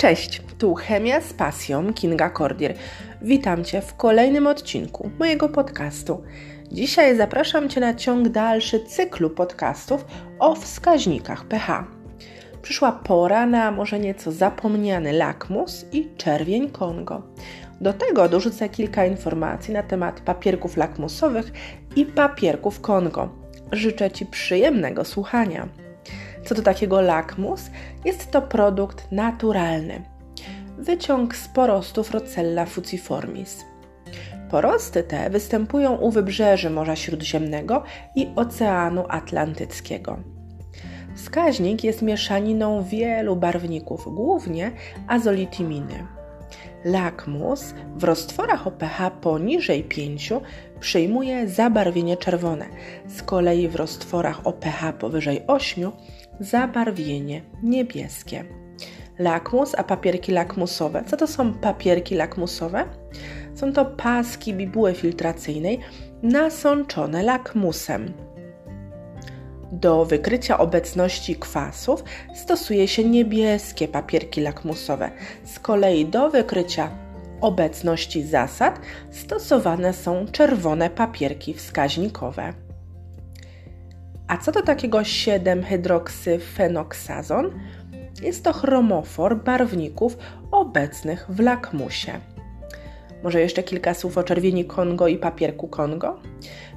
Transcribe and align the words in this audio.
Cześć, 0.00 0.42
tu 0.58 0.74
Chemia 0.74 1.20
z 1.20 1.32
pasją 1.32 1.92
Kinga 1.92 2.30
Cordier. 2.30 2.74
Witam 3.22 3.64
Cię 3.64 3.80
w 3.82 3.96
kolejnym 3.96 4.46
odcinku 4.46 5.10
mojego 5.18 5.48
podcastu. 5.48 6.22
Dzisiaj 6.72 7.16
zapraszam 7.16 7.68
Cię 7.68 7.80
na 7.80 7.94
ciąg 7.94 8.28
dalszy 8.28 8.80
cyklu 8.80 9.30
podcastów 9.30 10.04
o 10.38 10.54
wskaźnikach 10.54 11.44
pH. 11.44 11.84
Przyszła 12.62 12.92
pora 12.92 13.46
na 13.46 13.70
może 13.70 13.98
nieco 13.98 14.32
zapomniany 14.32 15.12
lakmus 15.12 15.86
i 15.92 16.08
czerwień 16.16 16.70
Kongo. 16.70 17.22
Do 17.80 17.92
tego 17.92 18.28
dorzucę 18.28 18.68
kilka 18.68 19.06
informacji 19.06 19.74
na 19.74 19.82
temat 19.82 20.20
papierków 20.20 20.76
lakmusowych 20.76 21.52
i 21.96 22.06
papierków 22.06 22.80
Kongo. 22.80 23.28
Życzę 23.72 24.10
Ci 24.10 24.26
przyjemnego 24.26 25.04
słuchania. 25.04 25.68
Co 26.44 26.54
do 26.54 26.62
takiego 26.62 27.00
lakmus, 27.00 27.70
jest 28.04 28.30
to 28.30 28.42
produkt 28.42 29.12
naturalny. 29.12 30.02
Wyciąg 30.78 31.36
z 31.36 31.48
porostów 31.48 32.10
Rocella 32.10 32.66
fuciformis. 32.66 33.64
Porosty 34.50 35.02
te 35.02 35.30
występują 35.30 35.96
u 35.96 36.10
wybrzeży 36.10 36.70
Morza 36.70 36.96
Śródziemnego 36.96 37.82
i 38.16 38.28
Oceanu 38.36 39.04
Atlantyckiego. 39.08 40.18
Wskaźnik 41.14 41.84
jest 41.84 42.02
mieszaniną 42.02 42.82
wielu 42.82 43.36
barwników, 43.36 44.14
głównie 44.14 44.72
azolitiminy. 45.08 46.19
Lakmus 46.84 47.74
w 47.96 48.04
roztworach 48.04 48.66
o 48.66 48.70
pH 48.70 49.10
poniżej 49.10 49.84
5 49.84 50.32
przyjmuje 50.80 51.48
zabarwienie 51.48 52.16
czerwone, 52.16 52.66
z 53.06 53.22
kolei 53.22 53.68
w 53.68 53.76
roztworach 53.76 54.46
o 54.46 54.52
pH 54.52 54.92
powyżej 54.92 55.42
8 55.46 55.92
zabarwienie 56.40 57.42
niebieskie. 57.62 58.44
Lakmus, 59.18 59.74
a 59.74 59.84
papierki 59.84 60.32
lakmusowe. 60.32 61.04
Co 61.06 61.16
to 61.16 61.26
są 61.26 61.54
papierki 61.54 62.14
lakmusowe? 62.14 62.84
Są 63.54 63.72
to 63.72 63.84
paski 63.84 64.54
bibuły 64.54 64.94
filtracyjnej 64.94 65.78
nasączone 66.22 67.22
lakmusem. 67.22 68.12
Do 69.72 70.04
wykrycia 70.04 70.58
obecności 70.58 71.36
kwasów 71.36 72.04
stosuje 72.34 72.88
się 72.88 73.04
niebieskie 73.04 73.88
papierki 73.88 74.40
lakmusowe. 74.40 75.10
Z 75.44 75.58
kolei 75.58 76.06
do 76.06 76.30
wykrycia 76.30 76.90
obecności 77.40 78.22
zasad 78.22 78.80
stosowane 79.10 79.92
są 79.92 80.26
czerwone 80.26 80.90
papierki 80.90 81.54
wskaźnikowe. 81.54 82.52
A 84.28 84.36
co 84.36 84.52
to 84.52 84.62
takiego 84.62 84.98
7-hydroksyfenoksazon? 84.98 87.50
Jest 88.22 88.44
to 88.44 88.52
chromofor 88.52 89.42
barwników 89.42 90.16
obecnych 90.50 91.26
w 91.28 91.40
lakmusie. 91.40 92.12
Może 93.22 93.40
jeszcze 93.40 93.62
kilka 93.62 93.94
słów 93.94 94.18
o 94.18 94.22
czerwieni 94.22 94.64
Kongo 94.64 95.08
i 95.08 95.16
papierku 95.16 95.68
Kongo? 95.68 96.20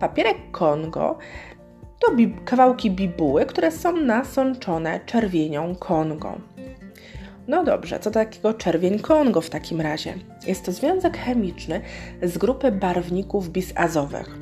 Papierek 0.00 0.36
Kongo 0.52 1.18
to 1.98 2.12
kawałki 2.44 2.90
bibuły, 2.90 3.46
które 3.46 3.70
są 3.70 3.96
nasączone 3.96 5.00
czerwienią 5.06 5.74
Kongo. 5.74 6.38
No 7.48 7.64
dobrze, 7.64 8.00
co 8.00 8.10
takiego 8.10 8.54
czerwień 8.54 8.98
Kongo 8.98 9.40
w 9.40 9.50
takim 9.50 9.80
razie? 9.80 10.14
Jest 10.46 10.64
to 10.64 10.72
związek 10.72 11.18
chemiczny 11.18 11.80
z 12.22 12.38
grupy 12.38 12.72
barwników 12.72 13.48
bisazowych. 13.48 14.38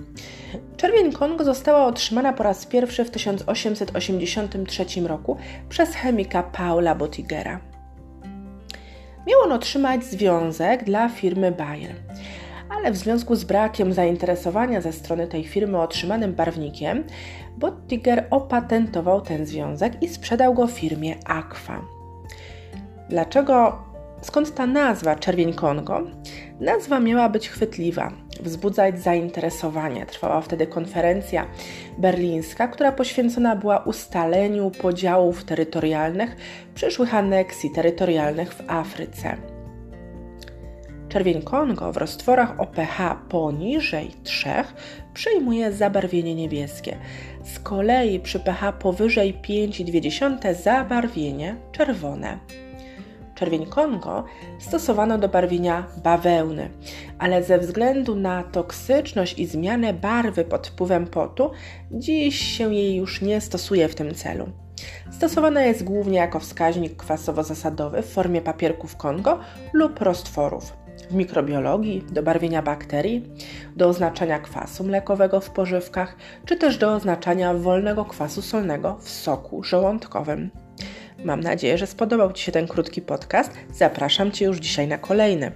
Czerwień 0.76 1.12
Kongo 1.12 1.44
została 1.44 1.86
otrzymana 1.86 2.32
po 2.32 2.42
raz 2.42 2.66
pierwszy 2.66 3.04
w 3.04 3.10
1883 3.10 4.84
roku 5.00 5.36
przez 5.68 5.94
chemika 5.94 6.42
Paula 6.42 6.94
Bottigera. 6.94 7.60
Miał 9.26 9.40
on 9.40 9.52
otrzymać 9.52 10.04
związek 10.04 10.84
dla 10.84 11.08
firmy 11.08 11.52
Bayer, 11.52 11.94
ale 12.76 12.92
w 12.92 12.96
związku 12.96 13.36
z 13.36 13.44
brakiem 13.44 13.92
zainteresowania 13.92 14.80
ze 14.80 14.92
strony 14.92 15.26
tej 15.26 15.44
firmy 15.44 15.80
otrzymanym 15.80 16.34
barwnikiem, 16.34 17.04
Bottiger 17.56 18.26
opatentował 18.30 19.20
ten 19.20 19.46
związek 19.46 20.02
i 20.02 20.08
sprzedał 20.08 20.54
go 20.54 20.66
firmie 20.66 21.14
Aqua. 21.24 21.80
Dlaczego? 23.08 23.78
Skąd 24.22 24.54
ta 24.54 24.66
nazwa 24.66 25.16
Czerwień 25.16 25.52
Kongo? 25.52 26.02
Nazwa 26.60 27.00
miała 27.00 27.28
być 27.28 27.48
chwytliwa, 27.48 28.12
wzbudzać 28.40 29.00
zainteresowanie. 29.00 30.06
Trwała 30.06 30.40
wtedy 30.40 30.66
konferencja 30.66 31.46
berlińska, 31.98 32.68
która 32.68 32.92
poświęcona 32.92 33.56
była 33.56 33.78
ustaleniu 33.78 34.70
podziałów 34.70 35.44
terytorialnych, 35.44 36.36
przyszłych 36.74 37.14
aneksji 37.14 37.70
terytorialnych 37.70 38.54
w 38.54 38.70
Afryce. 38.70 39.53
Czerwień 41.14 41.42
Kongo 41.42 41.92
w 41.92 41.96
roztworach 41.96 42.60
o 42.60 42.66
pH 42.66 43.16
poniżej 43.28 44.10
3 44.22 44.48
przyjmuje 45.14 45.72
zabarwienie 45.72 46.34
niebieskie. 46.34 46.96
Z 47.44 47.58
kolei 47.58 48.20
przy 48.20 48.40
pH 48.40 48.72
powyżej 48.72 49.34
5,2 49.48 50.54
zabarwienie 50.54 51.56
czerwone. 51.72 52.38
Czerwień 53.34 53.66
Kongo 53.66 54.24
stosowano 54.58 55.18
do 55.18 55.28
barwienia 55.28 55.86
bawełny, 56.04 56.70
ale 57.18 57.42
ze 57.42 57.58
względu 57.58 58.14
na 58.14 58.42
toksyczność 58.42 59.38
i 59.38 59.46
zmianę 59.46 59.92
barwy 59.92 60.44
pod 60.44 60.66
wpływem 60.66 61.06
potu, 61.06 61.50
dziś 61.90 62.38
się 62.38 62.74
jej 62.74 62.96
już 62.96 63.22
nie 63.22 63.40
stosuje 63.40 63.88
w 63.88 63.94
tym 63.94 64.14
celu. 64.14 64.48
Stosowana 65.10 65.62
jest 65.62 65.84
głównie 65.84 66.18
jako 66.18 66.40
wskaźnik 66.40 66.96
kwasowo-zasadowy 66.96 68.02
w 68.02 68.12
formie 68.12 68.42
papierków 68.42 68.96
Kongo 68.96 69.38
lub 69.72 70.00
roztworów. 70.00 70.83
Mikrobiologii 71.14 72.04
do 72.12 72.22
barwienia 72.22 72.62
bakterii, 72.62 73.24
do 73.76 73.88
oznaczania 73.88 74.38
kwasu 74.38 74.84
mlekowego 74.84 75.40
w 75.40 75.50
pożywkach, 75.50 76.16
czy 76.44 76.56
też 76.56 76.78
do 76.78 76.92
oznaczania 76.92 77.54
wolnego 77.54 78.04
kwasu 78.04 78.42
solnego 78.42 78.98
w 79.00 79.08
soku 79.08 79.64
żołądkowym. 79.64 80.50
Mam 81.24 81.40
nadzieję, 81.40 81.78
że 81.78 81.86
spodobał 81.86 82.32
Ci 82.32 82.44
się 82.44 82.52
ten 82.52 82.66
krótki 82.66 83.02
podcast. 83.02 83.52
Zapraszam 83.72 84.32
Cię 84.32 84.44
już 84.44 84.58
dzisiaj 84.58 84.88
na 84.88 84.98
kolejny. 84.98 85.52